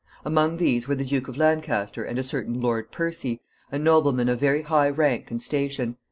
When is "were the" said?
0.87-1.05